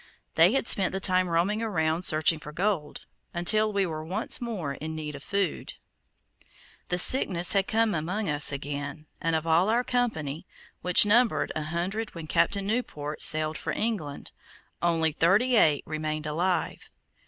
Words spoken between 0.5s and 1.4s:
had spent the time